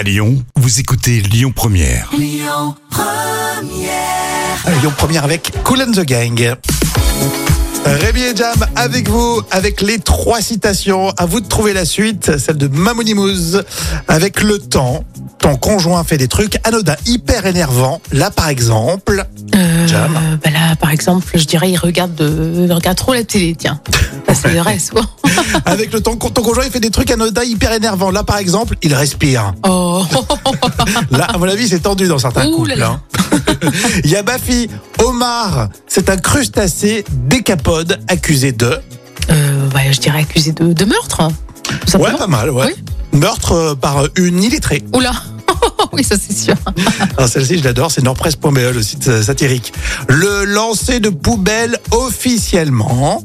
À 0.00 0.02
Lyon, 0.02 0.42
vous 0.56 0.80
écoutez 0.80 1.20
Lyon 1.20 1.52
Première. 1.54 2.08
Lyon 2.16 2.74
Première 4.96 5.24
avec 5.24 5.52
Cool 5.62 5.82
and 5.82 5.90
the 5.92 6.06
Gang. 6.06 6.54
Rémi 7.84 8.22
et 8.22 8.34
Jam 8.34 8.56
avec 8.76 9.10
vous, 9.10 9.42
avec 9.50 9.82
les 9.82 9.98
trois 9.98 10.40
citations. 10.40 11.10
À 11.18 11.26
vous 11.26 11.42
de 11.42 11.46
trouver 11.46 11.74
la 11.74 11.84
suite, 11.84 12.38
celle 12.38 12.56
de 12.56 12.68
Mamonimouz. 12.68 13.62
Avec 14.08 14.40
le 14.40 14.58
temps, 14.58 15.04
ton 15.38 15.56
conjoint 15.56 16.02
fait 16.02 16.16
des 16.16 16.28
trucs 16.28 16.56
anodins, 16.66 16.96
hyper 17.04 17.44
énervants. 17.44 18.00
Là, 18.10 18.30
par 18.30 18.48
exemple, 18.48 19.26
Euh, 19.54 19.86
Jam. 19.86 20.29
Exemple, 21.00 21.26
je 21.34 21.44
dirais, 21.44 21.70
il 21.70 21.76
regarde, 21.78 22.14
de, 22.14 22.64
il 22.66 22.72
regarde 22.72 22.96
trop 22.98 23.14
la 23.14 23.24
télé, 23.24 23.54
tiens. 23.58 23.80
Ça, 24.28 24.34
c'est 24.34 24.48
vrai, 24.50 24.78
souvent. 24.78 25.04
avec 25.64 25.92
le 25.92 26.00
temps, 26.00 26.14
ton 26.16 26.42
conjoint 26.42 26.64
il 26.64 26.70
fait 26.70 26.78
des 26.80 26.90
trucs 26.90 27.10
anodins, 27.10 27.42
hyper 27.42 27.72
énervants. 27.72 28.10
Là, 28.10 28.22
par 28.22 28.36
exemple, 28.36 28.76
il 28.82 28.94
respire. 28.94 29.54
Oh, 29.66 30.04
Là, 31.10 31.24
à 31.24 31.38
mon 31.38 31.48
avis, 31.48 31.68
c'est 31.68 31.80
tendu 31.80 32.06
dans 32.06 32.18
certains 32.18 32.46
Ouh 32.46 32.56
couples. 32.56 32.74
là 32.74 33.00
hein. 33.32 33.38
Il 34.04 34.10
y 34.10 34.16
a 34.16 34.22
Bafi, 34.22 34.68
Omar, 35.02 35.68
c'est 35.86 36.10
un 36.10 36.16
crustacé 36.16 37.04
décapode 37.10 37.98
accusé 38.08 38.52
de. 38.52 38.78
euh, 39.30 39.68
bah, 39.72 39.80
je 39.90 39.98
dirais 40.00 40.20
accusé 40.20 40.52
de, 40.52 40.72
de 40.72 40.84
meurtre. 40.84 41.20
hein, 41.22 41.28
Tout 41.90 41.96
Ouais, 41.98 42.12
pas 42.16 42.26
mal, 42.26 42.50
ouais. 42.50 42.74
Meurtre 43.12 43.52
euh, 43.52 43.74
par 43.74 44.04
une 44.16 44.42
illettrée. 44.42 44.82
Oula. 44.94 45.12
oui, 45.92 46.04
ça, 46.04 46.16
c'est 46.18 46.36
sûr. 46.36 46.54
Alors 47.16 47.28
celle-ci, 47.28 47.58
je 47.58 47.64
l'adore, 47.64 47.90
c'est 47.90 48.02
nordpresse.be, 48.02 48.58
le 48.72 48.82
site 48.82 49.08
euh, 49.08 49.22
satirique. 49.22 49.72
Le 50.08 50.44
lancer 50.44 51.00
de 51.00 51.10
poubelle 51.10 51.78
officiellement. 51.90 53.22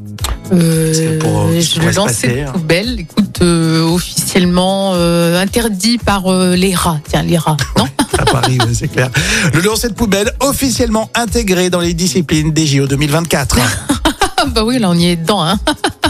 Euh, 0.52 1.20
pour, 1.20 1.50
je 1.52 1.80
le 1.80 1.92
passer, 1.92 2.46
de 2.46 2.52
poubelle. 2.52 3.00
Écoute, 3.00 3.40
euh, 3.42 3.82
officiellement 3.82 4.94
euh, 4.96 5.40
interdit 5.42 5.98
par 5.98 6.32
euh, 6.32 6.56
les 6.56 6.76
rats. 6.76 7.00
Tiens, 7.08 7.24
les 7.24 7.38
rats. 7.38 7.58
Non 7.78 7.88
À 8.18 8.26
Paris, 8.26 8.58
c'est 8.74 8.88
clair. 8.88 9.10
Le 9.54 9.62
lancer 9.62 9.90
de 9.90 9.94
poubelle 9.94 10.32
officiellement 10.40 11.10
intégré 11.16 11.70
dans 11.70 11.80
les 11.80 11.94
disciplines 11.94 12.52
des 12.52 12.66
JO 12.68 12.88
2024. 12.88 13.58
Ah, 14.38 14.46
Bah 14.48 14.64
oui, 14.64 14.80
là, 14.80 14.90
on 14.90 14.96
y 14.96 15.08
est 15.08 15.16
dedans. 15.16 15.44
Hein. 15.44 15.60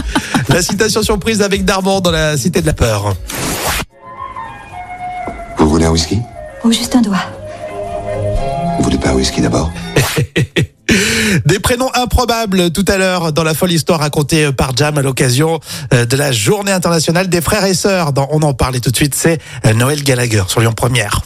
la 0.48 0.62
citation 0.62 1.02
surprise 1.02 1.42
avec 1.42 1.64
Darman 1.64 2.00
dans 2.00 2.10
la 2.10 2.36
Cité 2.36 2.60
de 2.60 2.66
la 2.66 2.74
Peur. 2.74 3.14
Vous 5.58 5.68
voulez 5.68 5.86
un 5.86 5.90
whisky? 5.90 6.18
Ou 6.66 6.72
juste 6.72 6.96
un 6.96 7.00
doigt. 7.00 7.22
Vous 8.76 8.82
voulez 8.82 8.98
pas 8.98 9.10
un 9.10 9.14
whisky 9.14 9.40
d'abord 9.40 9.72
Des 11.46 11.60
prénoms 11.60 11.90
improbables 11.94 12.72
tout 12.72 12.84
à 12.88 12.96
l'heure 12.96 13.32
dans 13.32 13.44
la 13.44 13.54
folle 13.54 13.70
histoire 13.70 14.00
racontée 14.00 14.50
par 14.50 14.74
Jam 14.74 14.98
à 14.98 15.02
l'occasion 15.02 15.60
euh, 15.94 16.06
de 16.06 16.16
la 16.16 16.32
journée 16.32 16.72
internationale 16.72 17.28
des 17.28 17.40
frères 17.40 17.64
et 17.64 17.74
sœurs. 17.74 18.12
Dans 18.12 18.26
On 18.32 18.42
en 18.42 18.52
parlait 18.52 18.80
tout 18.80 18.90
de 18.90 18.96
suite, 18.96 19.14
c'est 19.14 19.40
euh, 19.64 19.74
Noël 19.74 20.02
Gallagher 20.02 20.42
sur 20.48 20.60
Lyon 20.60 20.72
Première. 20.72 21.20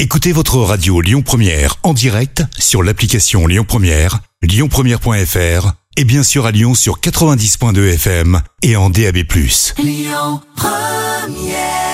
Écoutez 0.00 0.32
votre 0.32 0.56
radio 0.56 1.00
Lyon 1.00 1.22
Première 1.22 1.76
en 1.84 1.94
direct 1.94 2.42
sur 2.58 2.82
l'application 2.82 3.46
Lyon 3.46 3.64
Première, 3.64 4.18
lyonpremière.fr 4.42 5.72
et 5.96 6.04
bien 6.04 6.24
sûr 6.24 6.46
à 6.46 6.50
Lyon 6.50 6.74
sur 6.74 6.98
90.2 6.98 7.94
FM 7.94 8.40
et 8.62 8.74
en 8.74 8.90
DAB+. 8.90 9.18
Lyon 9.78 10.40
Première 10.56 11.87